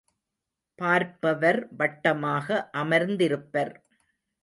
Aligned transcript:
பார்ப்பவர் 0.79 1.61
வட்டமாக 1.77 2.69
அமர்ந்திருப்பர். 2.73 3.73